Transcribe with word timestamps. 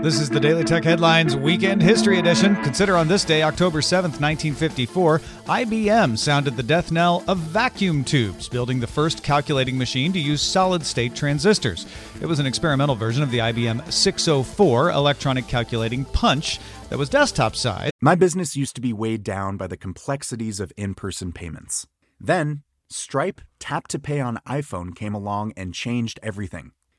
This 0.00 0.20
is 0.20 0.30
the 0.30 0.38
Daily 0.38 0.62
Tech 0.62 0.84
Headlines 0.84 1.36
Weekend 1.36 1.82
History 1.82 2.20
Edition. 2.20 2.54
Consider 2.62 2.96
on 2.96 3.08
this 3.08 3.24
day, 3.24 3.42
October 3.42 3.80
7th, 3.80 4.20
1954, 4.20 5.18
IBM 5.18 6.16
sounded 6.16 6.56
the 6.56 6.62
death 6.62 6.92
knell 6.92 7.24
of 7.26 7.38
vacuum 7.38 8.04
tubes, 8.04 8.48
building 8.48 8.78
the 8.78 8.86
first 8.86 9.24
calculating 9.24 9.76
machine 9.76 10.12
to 10.12 10.20
use 10.20 10.40
solid 10.40 10.86
state 10.86 11.16
transistors. 11.16 11.84
It 12.20 12.26
was 12.26 12.38
an 12.38 12.46
experimental 12.46 12.94
version 12.94 13.24
of 13.24 13.32
the 13.32 13.38
IBM 13.38 13.92
604 13.92 14.90
electronic 14.90 15.48
calculating 15.48 16.04
punch 16.04 16.60
that 16.90 16.98
was 16.98 17.08
desktop 17.08 17.56
size. 17.56 17.90
My 18.00 18.14
business 18.14 18.56
used 18.56 18.76
to 18.76 18.80
be 18.80 18.92
weighed 18.92 19.24
down 19.24 19.56
by 19.56 19.66
the 19.66 19.76
complexities 19.76 20.60
of 20.60 20.72
in 20.76 20.94
person 20.94 21.32
payments. 21.32 21.88
Then, 22.20 22.62
Stripe 22.88 23.40
Tap 23.58 23.88
to 23.88 23.98
Pay 23.98 24.20
on 24.20 24.38
iPhone 24.46 24.94
came 24.94 25.14
along 25.14 25.52
and 25.56 25.74
changed 25.74 26.20
everything. 26.22 26.70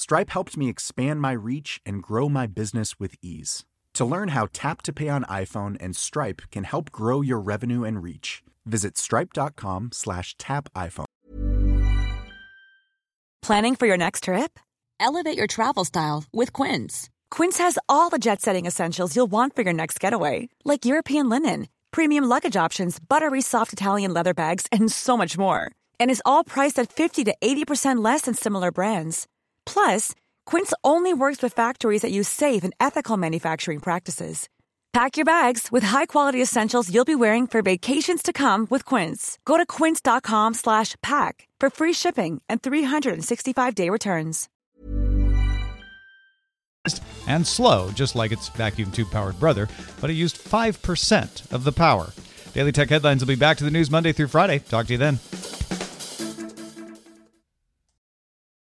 Stripe 0.00 0.30
helped 0.30 0.56
me 0.56 0.70
expand 0.70 1.20
my 1.20 1.32
reach 1.32 1.78
and 1.84 2.02
grow 2.02 2.30
my 2.30 2.46
business 2.46 2.98
with 2.98 3.14
ease. 3.20 3.66
To 3.92 4.06
learn 4.06 4.28
how 4.28 4.46
Tap 4.50 4.80
to 4.84 4.94
Pay 4.94 5.10
on 5.10 5.24
iPhone 5.24 5.76
and 5.78 5.94
Stripe 5.94 6.40
can 6.50 6.64
help 6.64 6.90
grow 6.90 7.20
your 7.20 7.38
revenue 7.38 7.84
and 7.84 8.02
reach, 8.02 8.42
visit 8.64 8.96
stripe.com/tapiphone. 8.96 11.04
Planning 13.42 13.76
for 13.76 13.86
your 13.86 13.98
next 13.98 14.24
trip? 14.24 14.58
Elevate 14.98 15.36
your 15.36 15.46
travel 15.46 15.84
style 15.84 16.24
with 16.32 16.54
Quince. 16.54 17.10
Quince 17.30 17.58
has 17.58 17.78
all 17.86 18.08
the 18.08 18.18
jet-setting 18.18 18.64
essentials 18.64 19.14
you'll 19.14 19.30
want 19.30 19.54
for 19.54 19.60
your 19.60 19.74
next 19.74 20.00
getaway, 20.00 20.48
like 20.64 20.86
European 20.86 21.28
linen, 21.28 21.68
premium 21.90 22.24
luggage 22.24 22.56
options, 22.56 22.98
buttery 22.98 23.42
soft 23.42 23.74
Italian 23.74 24.14
leather 24.14 24.32
bags, 24.32 24.66
and 24.72 24.90
so 24.90 25.18
much 25.18 25.36
more. 25.36 25.70
And 25.98 26.10
is 26.10 26.22
all 26.24 26.42
priced 26.42 26.78
at 26.78 26.90
50 26.90 27.24
to 27.24 27.34
80% 27.42 28.02
less 28.02 28.22
than 28.22 28.32
similar 28.32 28.72
brands. 28.72 29.26
Plus, 29.72 30.14
Quince 30.46 30.74
only 30.82 31.14
works 31.14 31.42
with 31.42 31.54
factories 31.54 32.02
that 32.02 32.10
use 32.10 32.28
safe 32.28 32.64
and 32.64 32.74
ethical 32.80 33.16
manufacturing 33.16 33.78
practices. 33.78 34.48
Pack 34.92 35.16
your 35.16 35.24
bags 35.24 35.68
with 35.70 35.84
high-quality 35.84 36.42
essentials 36.42 36.92
you'll 36.92 37.04
be 37.04 37.14
wearing 37.14 37.46
for 37.46 37.62
vacations 37.62 38.20
to 38.22 38.32
come 38.32 38.66
with 38.68 38.84
Quince. 38.84 39.38
Go 39.44 39.56
to 39.56 39.64
quince.com/pack 39.64 41.48
for 41.60 41.70
free 41.70 41.92
shipping 41.92 42.42
and 42.48 42.60
365-day 42.60 43.90
returns. 43.90 44.48
And 47.28 47.46
slow, 47.46 47.90
just 47.92 48.16
like 48.16 48.32
its 48.32 48.48
vacuum 48.48 48.90
tube 48.90 49.12
powered 49.12 49.38
brother, 49.38 49.68
but 50.00 50.10
it 50.10 50.16
used 50.16 50.36
5% 50.36 51.52
of 51.52 51.62
the 51.62 51.72
power. 51.72 52.10
Daily 52.54 52.72
Tech 52.72 52.88
Headlines 52.88 53.22
will 53.22 53.34
be 53.34 53.36
back 53.36 53.58
to 53.58 53.64
the 53.64 53.70
news 53.70 53.90
Monday 53.90 54.12
through 54.12 54.28
Friday. 54.28 54.58
Talk 54.58 54.86
to 54.86 54.94
you 54.94 54.98
then. 54.98 55.20